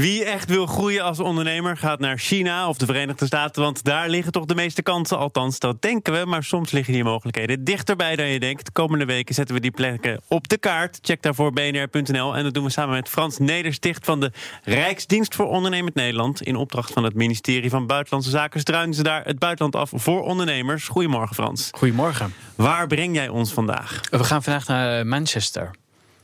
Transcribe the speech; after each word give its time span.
Wie 0.00 0.24
echt 0.24 0.48
wil 0.48 0.66
groeien 0.66 1.04
als 1.04 1.20
ondernemer 1.20 1.76
gaat 1.76 1.98
naar 1.98 2.18
China 2.18 2.68
of 2.68 2.76
de 2.76 2.86
Verenigde 2.86 3.26
Staten, 3.26 3.62
want 3.62 3.84
daar 3.84 4.08
liggen 4.08 4.32
toch 4.32 4.44
de 4.44 4.54
meeste 4.54 4.82
kansen. 4.82 5.18
Althans, 5.18 5.58
dat 5.58 5.82
denken 5.82 6.12
we, 6.12 6.24
maar 6.26 6.44
soms 6.44 6.70
liggen 6.70 6.92
die 6.92 7.04
mogelijkheden 7.04 7.64
dichterbij 7.64 8.16
dan 8.16 8.26
je 8.26 8.40
denkt. 8.40 8.64
De 8.64 8.72
komende 8.72 9.04
weken 9.04 9.34
zetten 9.34 9.54
we 9.54 9.60
die 9.60 9.70
plekken 9.70 10.20
op 10.28 10.48
de 10.48 10.58
kaart. 10.58 10.98
Check 11.02 11.22
daarvoor 11.22 11.52
bnr.nl 11.52 12.36
en 12.36 12.42
dat 12.44 12.54
doen 12.54 12.64
we 12.64 12.70
samen 12.70 12.94
met 12.94 13.08
Frans 13.08 13.38
Nedersticht 13.38 14.04
van 14.04 14.20
de 14.20 14.32
Rijksdienst 14.62 15.34
voor 15.34 15.46
Ondernemend 15.46 15.94
Nederland. 15.94 16.42
In 16.42 16.56
opdracht 16.56 16.92
van 16.92 17.04
het 17.04 17.14
ministerie 17.14 17.70
van 17.70 17.86
Buitenlandse 17.86 18.30
Zaken 18.30 18.60
struinen 18.60 18.94
ze 18.94 19.02
daar 19.02 19.24
het 19.24 19.38
buitenland 19.38 19.76
af 19.76 19.90
voor 19.94 20.22
ondernemers. 20.22 20.88
Goedemorgen 20.88 21.34
Frans. 21.34 21.68
Goedemorgen. 21.72 22.34
Waar 22.54 22.86
breng 22.86 23.14
jij 23.14 23.28
ons 23.28 23.52
vandaag? 23.52 24.00
We 24.10 24.24
gaan 24.24 24.42
vandaag 24.42 24.66
naar 24.66 25.06
Manchester. 25.06 25.70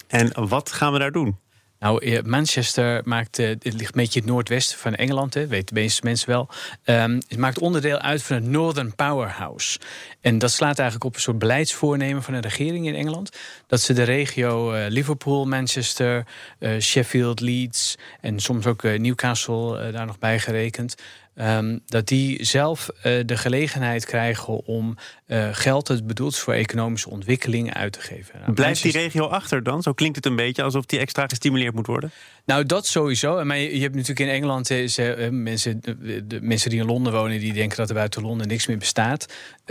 En 0.08 0.48
wat 0.48 0.72
gaan 0.72 0.92
we 0.92 0.98
daar 0.98 1.12
doen? 1.12 1.38
Nou, 1.80 2.22
Manchester 2.22 3.00
maakt, 3.04 3.38
eh, 3.38 3.48
het 3.48 3.64
ligt 3.64 3.94
een 3.94 4.02
beetje 4.02 4.20
het 4.20 4.28
noordwesten 4.28 4.78
van 4.78 4.94
Engeland, 4.94 5.34
hè, 5.34 5.46
weten 5.46 5.74
de 5.74 5.80
meeste 5.80 6.00
mensen 6.04 6.28
wel. 6.28 6.48
Um, 6.84 7.20
het 7.28 7.38
maakt 7.38 7.58
onderdeel 7.58 7.98
uit 7.98 8.22
van 8.22 8.36
het 8.36 8.44
Northern 8.44 8.94
Powerhouse. 8.94 9.78
En 10.20 10.38
dat 10.38 10.50
slaat 10.50 10.78
eigenlijk 10.78 11.08
op 11.08 11.14
een 11.14 11.20
soort 11.20 11.38
beleidsvoornemen 11.38 12.22
van 12.22 12.34
de 12.34 12.40
regering 12.40 12.86
in 12.86 12.94
Engeland. 12.94 13.36
Dat 13.66 13.80
ze 13.80 13.92
de 13.92 14.02
regio 14.02 14.74
uh, 14.74 14.84
Liverpool, 14.88 15.44
Manchester, 15.44 16.26
uh, 16.58 16.80
Sheffield, 16.80 17.40
Leeds 17.40 17.98
en 18.20 18.40
soms 18.40 18.66
ook 18.66 18.82
Newcastle 18.82 19.90
daar 19.90 20.06
nog 20.06 20.18
bij 20.18 20.38
gerekend. 20.38 20.96
Um, 21.34 21.80
dat 21.86 22.08
die 22.08 22.44
zelf 22.44 22.90
uh, 22.96 23.02
de 23.26 23.36
gelegenheid 23.36 24.04
krijgen 24.04 24.64
om 24.66 24.96
uh, 25.26 25.48
geld 25.52 25.86
dat 25.86 26.06
bedoeld 26.06 26.32
is 26.32 26.38
voor 26.38 26.54
economische 26.54 27.10
ontwikkeling 27.10 27.74
uit 27.74 27.92
te 27.92 28.00
geven. 28.00 28.40
Nou, 28.40 28.52
Blijft 28.52 28.82
die 28.82 28.92
regio 28.92 29.26
achter 29.26 29.62
dan? 29.62 29.82
Zo 29.82 29.92
klinkt 29.92 30.16
het 30.16 30.26
een 30.26 30.36
beetje 30.36 30.62
alsof 30.62 30.86
die 30.86 30.98
extra 30.98 31.26
gestimuleerd 31.26 31.69
moet 31.74 31.86
worden. 31.86 32.12
Nou, 32.50 32.66
dat 32.66 32.86
sowieso. 32.86 33.44
Maar 33.44 33.58
je, 33.58 33.80
hebt 33.80 33.94
natuurlijk 33.94 34.20
in 34.20 34.28
Engeland 34.28 34.70
is, 34.70 34.98
uh, 34.98 35.28
mensen, 35.28 35.80
de, 36.24 36.38
mensen 36.42 36.70
die 36.70 36.80
in 36.80 36.86
Londen 36.86 37.12
wonen, 37.12 37.38
die 37.38 37.52
denken 37.52 37.76
dat 37.76 37.88
er 37.88 37.94
buiten 37.94 38.22
Londen 38.22 38.48
niks 38.48 38.66
meer 38.66 38.78
bestaat. 38.78 39.26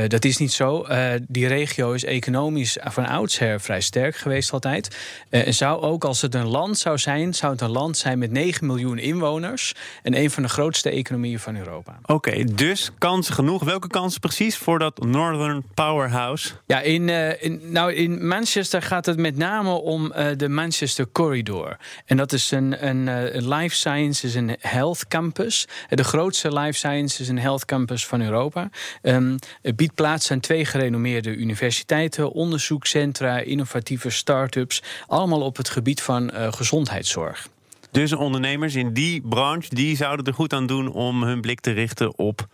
dat 0.07 0.25
is 0.25 0.37
niet 0.37 0.51
zo. 0.51 0.85
die 1.27 1.47
regio 1.47 1.91
is 1.91 2.03
economisch 2.03 2.77
van 2.81 3.05
oudsher 3.05 3.61
vrij 3.61 3.81
sterk 3.81 4.15
geweest 4.15 4.51
altijd. 4.51 4.97
en 5.29 5.53
zou 5.53 5.81
ook 5.81 6.03
als 6.03 6.21
het 6.21 6.35
een 6.35 6.47
land 6.47 6.77
zou 6.77 6.97
zijn, 6.97 7.33
zou 7.33 7.51
het 7.51 7.61
een 7.61 7.69
land 7.69 7.97
zijn 7.97 8.19
met 8.19 8.31
9 8.31 8.67
miljoen 8.67 8.97
inwoners 8.97 9.73
en 10.03 10.17
een 10.17 10.31
van 10.31 10.43
de 10.43 10.49
grootste 10.49 10.89
economieën 10.89 11.39
van 11.39 11.57
Europa. 11.57 11.99
Oké, 12.05 12.43
dus 12.43 12.91
kansen 12.97 13.33
genoeg. 13.33 13.63
Welke 13.63 13.87
kansen 13.87 14.19
precies 14.19 14.57
voor 14.57 14.79
dat 14.79 15.03
Northern 15.03 15.63
Powerhouse? 15.73 16.53
Ja, 16.65 16.79
in, 16.79 17.09
in, 17.39 17.61
nou, 17.63 17.93
in 17.93 18.27
Manchester 18.27 18.81
gaat 18.81 19.05
het 19.05 19.17
met 19.17 19.37
name 19.37 19.69
om 19.69 20.13
de 20.37 20.49
Manchester 20.49 21.07
Corridor. 21.11 21.77
En 22.05 22.17
dat 22.17 22.33
is 22.33 22.51
een, 22.51 22.87
een 22.87 23.07
uh, 23.07 23.57
life 23.59 23.75
sciences 23.75 24.35
en 24.35 24.55
health 24.59 25.07
campus. 25.07 25.67
de 25.89 26.03
grootste 26.03 26.53
life 26.53 26.77
sciences 26.77 27.27
en 27.27 27.37
health 27.37 27.65
campus 27.65 28.05
van 28.05 28.21
Europa. 28.21 28.69
Um, 29.01 29.37
het 29.61 29.75
biedt 29.75 29.95
plaats 29.95 30.31
aan 30.31 30.39
twee 30.39 30.65
gerenommeerde 30.65 31.35
universiteiten, 31.35 32.31
onderzoekscentra, 32.31 33.37
innovatieve 33.37 34.09
start-ups. 34.09 34.83
Allemaal 35.07 35.41
op 35.41 35.57
het 35.57 35.69
gebied 35.69 36.01
van 36.01 36.31
gezondheidszorg. 36.33 37.47
Dus 37.91 38.13
ondernemers 38.13 38.75
in 38.75 38.93
die 38.93 39.21
branche 39.21 39.75
die 39.75 39.95
zouden 39.95 40.25
er 40.25 40.33
goed 40.33 40.53
aan 40.53 40.67
doen 40.67 40.91
om 40.91 41.23
hun 41.23 41.41
blik 41.41 41.59
te 41.59 41.71
richten 41.71 42.17
op 42.17 42.47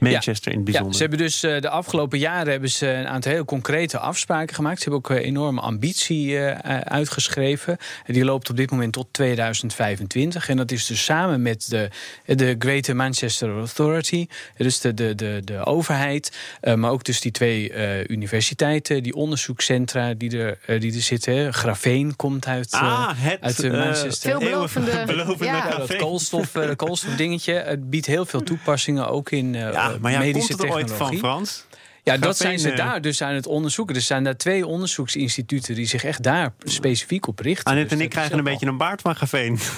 Manchester 0.00 0.52
in 0.52 0.56
het 0.56 0.64
bijzonder. 0.64 0.92
Ja, 0.92 0.96
ze 0.96 1.02
hebben 1.02 1.18
dus 1.18 1.44
uh, 1.44 1.60
de 1.60 1.68
afgelopen 1.68 2.18
jaren 2.18 2.50
hebben 2.50 2.70
ze 2.70 2.88
een 2.88 3.06
aantal 3.06 3.32
heel 3.32 3.44
concrete 3.44 3.98
afspraken 3.98 4.54
gemaakt. 4.54 4.82
Ze 4.82 4.90
hebben 4.90 5.10
ook 5.10 5.18
uh, 5.18 5.26
enorme 5.26 5.60
ambitie 5.60 6.26
uh, 6.26 6.58
uitgeschreven. 6.78 7.76
Die 8.06 8.24
loopt 8.24 8.50
op 8.50 8.56
dit 8.56 8.70
moment 8.70 8.92
tot 8.92 9.06
2025. 9.10 10.48
En 10.48 10.56
dat 10.56 10.70
is 10.70 10.86
dus 10.86 11.04
samen 11.04 11.42
met 11.42 11.68
de, 11.68 11.88
de 12.24 12.56
Greater 12.58 12.96
Manchester 12.96 13.58
Authority, 13.58 14.26
dus 14.56 14.80
de, 14.80 14.94
de, 14.94 15.14
de, 15.14 15.40
de 15.44 15.64
overheid, 15.64 16.36
maar 16.74 16.90
ook 16.90 17.04
dus 17.04 17.20
die 17.20 17.32
twee 17.32 17.72
universiteiten, 18.08 19.02
die 19.02 19.14
onderzoekscentra 19.14 20.14
die 20.14 20.38
er, 20.38 20.80
die 20.80 20.94
er 20.94 21.02
zitten. 21.02 21.54
Grafeen 21.54 22.16
komt 22.16 22.46
uit, 22.46 22.70
ah, 22.70 23.10
het, 23.14 23.40
uit 23.40 23.72
Manchester. 23.72 24.30
Veelbelovende, 24.30 25.02
belovende 25.06 25.44
ja. 25.44 25.76
dat 25.76 25.96
koolstof, 25.96 26.52
koolstofdingetje. 26.76 27.52
Het 27.52 27.90
biedt 27.90 28.06
heel 28.06 28.26
veel 28.26 28.42
toepassingen 28.42 29.08
ook 29.08 29.30
in 29.30 29.52
ja, 29.52 29.89
maar 30.00 30.12
ja, 30.12 30.18
medische 30.18 30.48
komt 30.48 30.48
het 30.48 30.70
technologie. 30.70 30.90
ooit 30.90 31.10
van 31.10 31.16
Frans? 31.18 31.64
Ja, 32.02 32.16
dat 32.16 32.36
zijn 32.36 32.58
ze 32.58 32.72
daar 32.72 33.00
dus 33.00 33.22
aan 33.22 33.34
het 33.34 33.46
onderzoeken. 33.46 33.94
Er 33.94 34.00
zijn 34.00 34.24
daar 34.24 34.36
twee 34.36 34.66
onderzoeksinstituten 34.66 35.74
die 35.74 35.86
zich 35.86 36.04
echt 36.04 36.22
daar 36.22 36.52
specifiek 36.64 37.26
op 37.26 37.38
richten. 37.38 37.64
Annette 37.64 37.88
dus 37.88 37.98
en 37.98 38.04
ik 38.04 38.10
krijgen 38.10 38.38
een 38.38 38.44
beetje 38.44 38.66
een 38.66 38.76
baard 38.76 39.00
van 39.00 39.16
Gaveen. 39.16 39.58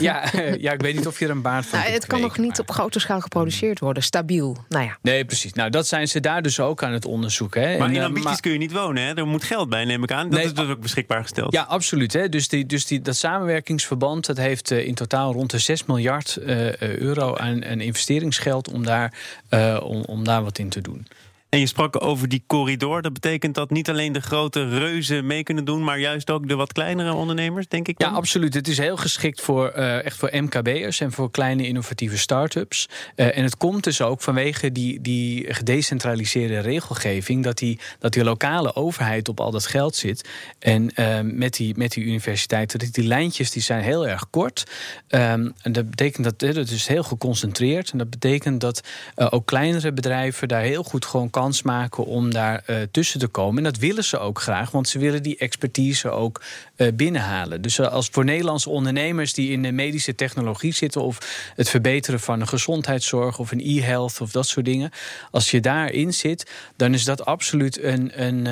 Ja, 0.00 0.24
ja, 0.58 0.72
ik 0.72 0.80
weet 0.80 0.94
niet 0.94 1.06
of 1.06 1.18
je 1.18 1.24
er 1.24 1.30
een 1.30 1.42
baard 1.42 1.66
van 1.66 1.78
nou, 1.78 1.90
Het 1.90 2.06
kan 2.06 2.20
nog 2.20 2.38
niet 2.38 2.58
op 2.58 2.70
grote 2.70 2.98
schaal 2.98 3.20
geproduceerd 3.20 3.78
worden, 3.78 4.02
stabiel. 4.02 4.64
Nou 4.68 4.84
ja. 4.84 4.98
Nee, 5.02 5.24
precies. 5.24 5.52
Nou, 5.52 5.70
dat 5.70 5.86
zijn 5.86 6.08
ze 6.08 6.20
daar 6.20 6.42
dus 6.42 6.60
ook 6.60 6.82
aan 6.82 6.92
het 6.92 7.04
onderzoeken. 7.04 7.62
Hè. 7.62 7.78
Maar 7.78 7.90
in 7.90 7.96
en, 7.96 8.04
ambities 8.04 8.24
maar, 8.30 8.40
kun 8.40 8.52
je 8.52 8.58
niet 8.58 8.72
wonen, 8.72 9.02
hè? 9.02 9.14
Er 9.14 9.26
moet 9.26 9.44
geld 9.44 9.68
bij, 9.68 9.84
neem 9.84 10.02
ik 10.02 10.12
aan. 10.12 10.30
Dat 10.30 10.38
Nee, 10.38 10.44
is 10.44 10.54
dus 10.54 10.68
ook 10.68 10.80
beschikbaar 10.80 11.22
gesteld. 11.22 11.52
Ja, 11.52 11.62
absoluut. 11.62 12.12
Hè. 12.12 12.28
Dus, 12.28 12.48
die, 12.48 12.66
dus 12.66 12.86
die, 12.86 13.02
dat 13.02 13.16
samenwerkingsverband 13.16 14.26
dat 14.26 14.36
heeft 14.36 14.70
uh, 14.70 14.86
in 14.86 14.94
totaal 14.94 15.32
rond 15.32 15.50
de 15.50 15.58
6 15.58 15.84
miljard 15.84 16.38
uh, 16.40 16.76
euro 16.76 17.36
aan, 17.36 17.64
aan 17.64 17.80
investeringsgeld 17.80 18.70
om 18.70 18.84
daar, 18.84 19.12
uh, 19.50 19.80
om, 19.82 20.02
om 20.02 20.24
daar 20.24 20.42
wat 20.42 20.58
in 20.58 20.68
te 20.68 20.80
doen. 20.80 21.06
En 21.48 21.58
je 21.58 21.66
sprak 21.66 22.04
over 22.04 22.28
die 22.28 22.42
corridor. 22.46 23.02
Dat 23.02 23.12
betekent 23.12 23.54
dat 23.54 23.70
niet 23.70 23.88
alleen 23.88 24.12
de 24.12 24.20
grote 24.20 24.68
reuzen 24.68 25.26
mee 25.26 25.42
kunnen 25.42 25.64
doen, 25.64 25.84
maar 25.84 25.98
juist 25.98 26.30
ook 26.30 26.48
de 26.48 26.54
wat 26.54 26.72
kleinere 26.72 27.12
ondernemers, 27.12 27.68
denk 27.68 27.88
ik. 27.88 27.98
Dan? 27.98 28.10
Ja, 28.10 28.16
absoluut. 28.16 28.54
Het 28.54 28.68
is 28.68 28.78
heel 28.78 28.96
geschikt 28.96 29.40
voor, 29.40 29.72
uh, 29.76 30.04
echt 30.04 30.16
voor 30.16 30.30
MKB'ers 30.32 31.00
en 31.00 31.12
voor 31.12 31.30
kleine 31.30 31.66
innovatieve 31.66 32.18
start-ups. 32.18 32.88
Uh, 33.16 33.36
en 33.36 33.44
het 33.44 33.56
komt 33.56 33.84
dus 33.84 34.00
ook 34.00 34.20
vanwege 34.20 34.72
die, 34.72 35.00
die 35.00 35.54
gedecentraliseerde 35.54 36.58
regelgeving, 36.58 37.44
dat 37.44 37.58
die, 37.58 37.80
dat 37.98 38.12
die 38.12 38.24
lokale 38.24 38.74
overheid 38.74 39.28
op 39.28 39.40
al 39.40 39.50
dat 39.50 39.66
geld 39.66 39.96
zit. 39.96 40.28
En 40.58 40.90
uh, 40.94 41.18
met, 41.22 41.56
die, 41.56 41.76
met 41.76 41.92
die 41.92 42.04
universiteiten, 42.04 42.78
dat 42.78 42.92
die 42.92 43.06
lijntjes 43.06 43.50
die 43.50 43.62
zijn 43.62 43.82
heel 43.82 44.08
erg 44.08 44.30
kort. 44.30 44.64
Um, 45.08 45.54
en 45.62 45.72
dat 45.72 45.90
betekent 45.90 46.24
dat 46.24 46.56
het 46.56 46.70
is 46.70 46.86
heel 46.86 47.02
geconcentreerd. 47.02 47.90
En 47.90 47.98
dat 47.98 48.10
betekent 48.10 48.60
dat 48.60 48.80
ook 49.14 49.46
kleinere 49.46 49.92
bedrijven 49.92 50.48
daar 50.48 50.62
heel 50.62 50.82
goed 50.82 51.04
gewoon 51.04 51.30
kans 51.38 51.62
maken 51.62 52.04
om 52.04 52.32
daar 52.32 52.64
uh, 52.66 52.76
tussen 52.90 53.20
te 53.20 53.26
komen. 53.26 53.56
En 53.58 53.64
dat 53.64 53.78
willen 53.78 54.04
ze 54.04 54.18
ook 54.18 54.40
graag, 54.40 54.70
want 54.70 54.88
ze 54.88 54.98
willen 54.98 55.22
die 55.22 55.36
expertise 55.36 56.10
ook 56.10 56.40
uh, 56.76 56.88
binnenhalen. 56.94 57.62
Dus 57.62 57.78
uh, 57.78 57.86
als 57.86 58.08
voor 58.12 58.24
Nederlandse 58.24 58.70
ondernemers 58.70 59.32
die 59.32 59.50
in 59.50 59.62
de 59.62 59.72
medische 59.72 60.14
technologie 60.14 60.72
zitten, 60.72 61.02
of 61.02 61.18
het 61.56 61.68
verbeteren 61.68 62.20
van 62.20 62.40
een 62.40 62.48
gezondheidszorg 62.48 63.38
of 63.38 63.50
een 63.50 63.60
e-health 63.64 64.20
of 64.20 64.30
dat 64.30 64.46
soort 64.46 64.64
dingen, 64.66 64.90
als 65.30 65.50
je 65.50 65.60
daarin 65.60 66.14
zit, 66.14 66.50
dan 66.76 66.94
is 66.94 67.04
dat 67.04 67.24
absoluut 67.24 67.82
een, 67.82 68.22
een, 68.22 68.46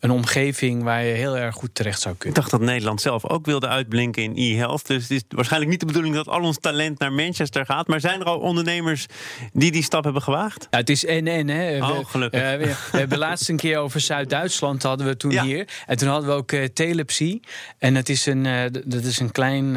een 0.00 0.10
omgeving 0.10 0.82
waar 0.82 1.04
je 1.04 1.14
heel 1.14 1.36
erg 1.36 1.54
goed 1.54 1.74
terecht 1.74 2.00
zou 2.00 2.14
kunnen. 2.14 2.38
Ik 2.38 2.42
dacht 2.42 2.50
dat 2.50 2.68
Nederland 2.68 3.00
zelf 3.00 3.28
ook 3.28 3.46
wilde 3.46 3.68
uitblinken 3.68 4.22
in 4.22 4.32
e-health. 4.36 4.86
Dus 4.86 5.02
het 5.02 5.10
is 5.10 5.22
waarschijnlijk 5.28 5.70
niet 5.70 5.80
de 5.80 5.86
bedoeling 5.86 6.14
dat 6.14 6.28
al 6.28 6.40
ons 6.40 6.58
talent 6.60 6.98
naar 6.98 7.12
Manchester 7.12 7.66
gaat. 7.66 7.86
Maar 7.86 8.00
zijn 8.00 8.20
er 8.20 8.26
al 8.26 8.38
ondernemers 8.38 9.06
die 9.52 9.72
die 9.72 9.82
stap 9.82 10.04
hebben 10.04 10.22
gewaagd? 10.22 10.66
Ja, 10.70 10.78
het 10.78 10.90
is 10.90 11.04
en-en. 11.04 11.48
Hè. 11.48 11.78
Oh, 11.78 12.11
gelukkig. 12.12 12.40
Uh, 12.40 12.50
we, 12.50 12.74
we, 12.92 12.98
hebben 12.98 13.18
laatst 13.28 13.48
een 13.48 13.56
keer 13.56 13.78
over 13.78 14.00
Zuid-Duitsland 14.00 14.82
hadden 14.82 15.06
we 15.06 15.16
toen 15.16 15.30
ja. 15.30 15.44
hier. 15.44 15.68
En 15.86 15.96
toen 15.96 16.08
hadden 16.08 16.28
we 16.28 16.34
ook 16.34 16.52
uh, 16.52 16.64
Telepsy. 16.64 17.40
En 17.78 17.94
dat 17.94 18.08
is 18.08 18.26
een, 18.26 18.44
uh, 18.44 18.62
dat 18.84 19.04
is 19.04 19.18
een 19.18 19.32
klein 19.32 19.76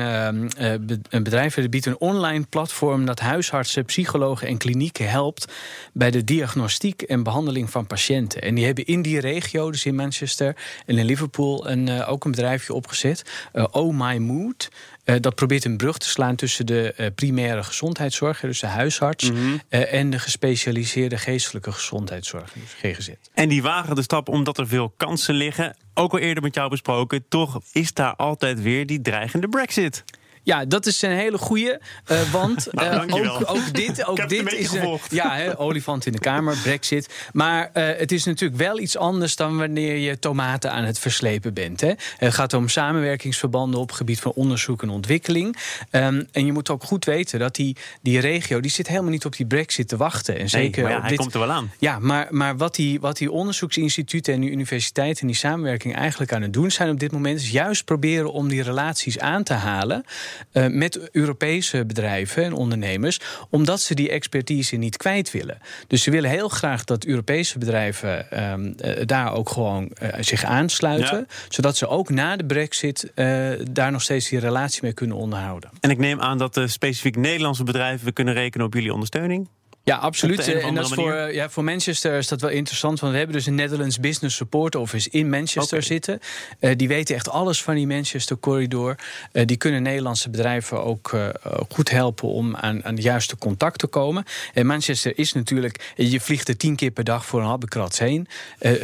een 1.10 1.24
bedrijf 1.24 1.56
dat 1.56 1.70
biedt 1.70 1.86
een 1.86 2.00
online 2.00 2.46
platform 2.50 3.06
dat 3.06 3.20
huisartsen, 3.20 3.86
psychologen 3.86 4.48
en 4.48 4.58
klinieken 4.58 5.10
helpt 5.10 5.54
bij 5.94 6.12
de 6.12 6.24
diagnostiek 6.24 7.02
en 7.02 7.24
behandeling 7.24 7.70
van 7.70 7.88
patiënten. 7.88 8.42
En 8.42 8.56
die 8.56 8.66
hebben 8.66 8.86
in 8.86 9.02
die 9.02 9.20
regio, 9.20 9.72
dus 9.72 9.86
in 9.86 9.96
Manchester 9.96 10.56
en 10.86 10.98
in 10.98 11.06
Liverpool, 11.06 11.70
een, 11.70 12.06
ook 12.06 12.26
een 12.26 12.32
bedrijfje 12.32 12.74
opgezet. 12.74 13.50
oh 13.72 13.98
My 13.98 14.18
Mood. 14.18 14.70
Uh, 15.06 15.16
dat 15.20 15.36
probeert 15.36 15.66
een 15.66 15.78
brug 15.78 15.98
te 15.98 16.10
slaan 16.10 16.36
tussen 16.36 16.66
de 16.66 16.94
uh, 16.98 17.08
primaire 17.16 17.64
gezondheidszorg, 17.64 18.40
dus 18.40 18.60
de 18.60 18.68
huisarts, 18.68 19.30
mm 19.30 19.36
-hmm. 19.36 19.62
uh, 19.70 19.94
en 19.94 20.10
de 20.10 20.20
gespecialiseerde 20.20 21.18
geestelijke 21.18 21.72
gezondheidszorg, 21.72 22.54
dus 22.54 22.94
GGZ. 22.94 23.10
En 23.34 23.50
die 23.50 23.62
wagen 23.62 23.96
de 23.96 24.02
stap 24.02 24.30
omdat 24.30 24.58
er 24.58 24.68
veel 24.68 24.94
kansen 24.98 25.36
liggen. 25.36 25.78
Ook 25.94 26.12
al 26.12 26.20
eerder 26.20 26.44
met 26.44 26.56
jou 26.56 26.70
besproken, 26.70 27.26
toch 27.30 27.60
is 27.72 27.94
daar 27.94 28.16
altijd 28.16 28.62
weer 28.62 28.86
die 28.86 29.02
dreigende 29.02 29.48
Brexit. 29.48 30.04
Ja, 30.46 30.66
dat 30.66 30.86
is 30.86 31.02
een 31.02 31.12
hele 31.12 31.38
goeie. 31.38 31.72
Uh, 32.12 32.32
want 32.40 32.68
uh, 32.72 32.90
nou, 32.90 33.12
ook, 33.12 33.44
ook, 33.46 33.74
dit, 33.74 34.06
ook 34.06 34.30
dit 34.30 34.54
is 34.54 34.72
een 34.72 35.00
ja, 35.10 35.36
he, 35.36 35.60
olifant 35.60 36.06
in 36.06 36.12
de 36.12 36.20
kamer, 36.20 36.58
Brexit. 36.64 37.30
Maar 37.34 37.70
uh, 37.74 37.84
het 37.98 38.12
is 38.12 38.24
natuurlijk 38.24 38.60
wel 38.60 38.80
iets 38.80 38.98
anders 38.98 39.36
dan 39.36 39.58
wanneer 39.58 39.98
je 39.98 40.20
tomaten 40.20 40.72
aan 40.72 40.84
het 40.84 41.00
verslepen 41.00 41.54
bent. 41.54 41.82
Hè. 41.82 41.94
Het 42.18 42.34
gaat 42.34 42.54
om 42.54 42.70
samenwerkingsverbanden 42.70 43.80
op 43.80 43.92
gebied 43.92 44.20
van 44.20 44.32
onderzoek 44.32 44.82
en 44.82 44.90
ontwikkeling. 44.90 45.58
Um, 45.92 46.28
en 46.32 46.46
je 46.46 46.52
moet 46.52 46.70
ook 46.70 46.84
goed 46.84 47.06
weten 47.06 47.40
dat 47.40 47.56
die, 47.56 47.76
die 48.02 48.20
regio 48.20 48.60
die 48.60 48.72
zit 48.72 48.88
helemaal 48.88 49.12
niet 49.12 49.26
op 49.26 49.36
die 49.36 49.46
Brexit 49.46 49.88
te 49.88 49.98
wachten. 49.98 50.40
En 50.40 50.50
zeker 50.50 50.84
nee, 50.84 50.92
ja, 50.92 51.00
hij 51.00 51.10
dit, 51.10 51.18
komt 51.18 51.34
er 51.34 51.40
wel 51.40 51.52
aan. 51.52 51.72
Ja, 51.80 52.00
maar, 52.00 52.28
maar 52.30 52.58
wat, 52.58 52.76
die, 52.76 53.00
wat 53.00 53.18
die 53.18 53.32
onderzoeksinstituten 53.32 54.34
en 54.34 54.42
die 54.42 54.52
universiteiten 54.52 55.22
en 55.22 55.28
die 55.28 55.36
samenwerking 55.36 55.96
eigenlijk 55.96 56.34
aan 56.34 56.42
het 56.42 56.54
doen 56.54 56.72
zijn 56.72 56.90
op 56.90 57.00
dit 57.00 57.12
moment, 57.12 57.40
is 57.40 57.52
juist 57.52 57.86
proberen 57.86 58.32
om 58.32 58.48
die 58.48 58.64
relaties 58.64 59.20
aan 59.20 59.44
te 59.44 59.54
halen. 59.54 60.06
Uh, 60.54 60.68
met 60.68 61.10
Europese 61.12 61.86
bedrijven 61.86 62.44
en 62.44 62.54
ondernemers, 62.54 63.20
omdat 63.50 63.82
ze 63.82 63.96
die 63.96 64.10
expertise 64.10 64.76
niet 64.76 64.98
kwijt 64.98 65.32
willen. 65.32 65.58
Dus 65.88 66.04
ze 66.04 66.12
willen 66.12 66.30
heel 66.30 66.50
graag 66.50 66.84
dat 66.84 67.06
Europese 67.06 67.58
bedrijven 67.58 68.28
uh, 68.34 68.96
daar 69.06 69.34
ook 69.34 69.50
gewoon 69.50 69.92
zich 70.20 70.44
aansluiten, 70.44 71.28
zodat 71.50 71.78
ze 71.78 71.88
ook 71.88 72.10
na 72.10 72.36
de 72.36 72.46
Brexit 72.46 73.12
daar 73.72 73.92
nog 73.92 74.02
steeds 74.02 74.30
die 74.30 74.40
relatie 74.40 74.80
mee 74.84 74.94
kunnen 74.94 75.18
onderhouden. 75.18 75.70
En 75.80 75.90
ik 75.90 75.98
neem 75.98 76.22
aan 76.22 76.38
dat 76.38 76.54
de 76.54 76.68
specifiek 76.68 77.16
Nederlandse 77.16 77.64
bedrijven 77.64 78.14
kunnen 78.14 78.34
rekenen 78.34 78.66
op 78.66 78.74
jullie 78.74 78.94
ondersteuning. 78.94 79.48
Ja, 79.86 79.96
absoluut. 79.96 80.48
En 80.48 80.76
dat 80.76 80.86
is 80.86 80.94
voor, 80.94 81.34
ja, 81.34 81.50
voor 81.50 81.64
Manchester 81.64 82.18
is 82.18 82.28
dat 82.28 82.42
wel 82.42 82.50
interessant. 82.50 83.00
Want 83.00 83.12
we 83.12 83.18
hebben 83.18 83.36
dus 83.36 83.46
een 83.46 83.56
Netherlands 83.56 84.00
Business 84.00 84.36
Support 84.36 84.76
Office 84.76 85.10
in 85.10 85.30
Manchester 85.30 85.84
zitten. 85.84 86.20
Uh, 86.60 86.72
die 86.76 86.88
weten 86.88 87.16
echt 87.16 87.30
alles 87.30 87.64
van 87.64 87.76
die 87.76 87.88
Manchester 87.88 88.38
corridor. 88.40 88.96
Uh, 89.32 89.46
die 89.46 89.58
kunnen 89.58 89.82
Nederlandse 89.82 90.30
bedrijven 90.30 90.84
ook 90.84 91.12
uh, 91.12 91.28
goed 91.70 91.90
helpen 91.90 92.28
om 92.28 92.56
aan, 92.56 92.86
aan 92.86 92.96
de 92.96 93.02
juiste 93.02 93.38
contact 93.38 93.80
te 93.80 93.88
komen. 93.88 94.24
En 94.54 94.66
Manchester 94.66 95.18
is 95.18 95.34
natuurlijk, 95.34 95.94
je 95.96 96.20
vliegt 96.20 96.48
er 96.48 96.58
tien 96.58 96.76
keer 96.76 96.92
per 96.92 97.04
dag 97.04 97.26
voor 97.26 97.40
een 97.40 97.48
habbekrats 97.48 98.00
heen. 98.00 98.28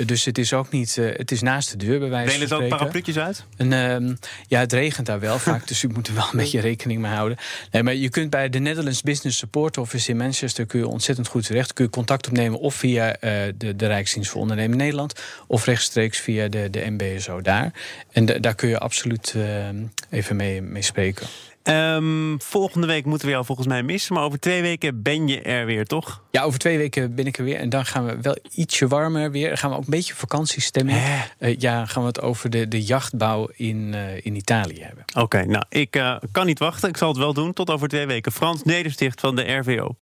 dus 0.05 0.25
het 0.25 0.37
is 0.37 0.53
ook 0.53 0.71
niet, 0.71 0.95
het 0.95 1.31
is 1.31 1.41
naast 1.41 1.71
de 1.71 1.77
deur 1.77 1.99
bij 1.99 2.09
wijze 2.09 2.31
Delen 2.31 2.47
van 2.47 2.57
spreken. 2.57 2.73
ook 2.73 2.79
parapluutjes 2.79 3.17
uit? 3.17 3.45
En, 3.57 3.73
ehm, 3.73 4.15
ja, 4.47 4.59
het 4.59 4.73
regent 4.73 5.05
daar 5.05 5.19
wel 5.19 5.39
vaak, 5.39 5.67
dus 5.71 5.83
u 5.83 5.87
moet 5.87 6.07
er 6.07 6.13
wel 6.13 6.27
een 6.31 6.37
beetje 6.37 6.59
rekening 6.59 7.01
mee 7.01 7.11
houden. 7.11 7.37
Nee, 7.71 7.83
maar 7.83 7.95
je 7.95 8.09
kunt 8.09 8.29
bij 8.29 8.49
de 8.49 8.59
Netherlands 8.59 9.01
Business 9.01 9.37
Support 9.37 9.77
Office 9.77 10.09
in 10.09 10.17
Manchester 10.17 10.65
kun 10.65 10.79
je 10.79 10.89
ontzettend 10.91 11.27
goed 11.27 11.45
terecht. 11.45 11.73
Kun 11.73 11.85
je 11.85 11.91
contact 11.91 12.27
opnemen 12.27 12.59
of 12.59 12.75
via 12.75 13.07
uh, 13.07 13.31
de, 13.57 13.75
de 13.75 13.87
Rijksdienst 13.87 14.29
voor 14.31 14.41
Ondernemen 14.41 14.77
Nederland 14.77 15.21
of 15.47 15.65
rechtstreeks 15.65 16.19
via 16.19 16.47
de, 16.47 16.69
de 16.69 16.89
MBSO 16.89 17.41
daar. 17.41 17.73
En 18.11 18.25
daar 18.25 18.55
kun 18.55 18.69
je 18.69 18.77
absoluut 18.77 19.33
uh, 19.37 19.69
even 20.09 20.35
mee, 20.35 20.61
mee 20.61 20.81
spreken. 20.81 21.27
Um, 21.63 22.41
volgende 22.41 22.87
week 22.87 23.05
moeten 23.05 23.27
we 23.27 23.33
jou 23.33 23.45
volgens 23.45 23.67
mij 23.67 23.83
missen. 23.83 24.13
Maar 24.13 24.23
over 24.23 24.39
twee 24.39 24.61
weken 24.61 25.01
ben 25.01 25.27
je 25.27 25.41
er 25.41 25.65
weer, 25.65 25.85
toch? 25.85 26.21
Ja, 26.31 26.41
over 26.41 26.59
twee 26.59 26.77
weken 26.77 27.15
ben 27.15 27.27
ik 27.27 27.37
er 27.37 27.43
weer. 27.43 27.55
En 27.55 27.69
dan 27.69 27.85
gaan 27.85 28.05
we 28.05 28.17
wel 28.21 28.37
ietsje 28.51 28.87
warmer 28.87 29.31
weer. 29.31 29.47
Dan 29.47 29.57
gaan 29.57 29.69
we 29.69 29.75
ook 29.75 29.83
een 29.83 29.89
beetje 29.89 30.13
vakantiestemming. 30.13 30.97
Uh, 31.39 31.55
ja, 31.57 31.85
gaan 31.85 32.01
we 32.01 32.07
het 32.07 32.21
over 32.21 32.49
de, 32.49 32.67
de 32.67 32.83
jachtbouw 32.83 33.49
in, 33.55 33.93
uh, 33.93 34.25
in 34.25 34.35
Italië 34.35 34.81
hebben. 34.81 35.03
Oké, 35.07 35.19
okay, 35.19 35.43
nou, 35.43 35.63
ik 35.69 35.95
uh, 35.95 36.15
kan 36.31 36.45
niet 36.45 36.59
wachten. 36.59 36.89
Ik 36.89 36.97
zal 36.97 37.07
het 37.07 37.17
wel 37.17 37.33
doen. 37.33 37.53
Tot 37.53 37.69
over 37.69 37.87
twee 37.87 38.05
weken. 38.05 38.31
Frans 38.31 38.63
Nedersticht 38.63 39.19
van 39.19 39.35
de 39.35 39.53
RVO. 39.53 39.95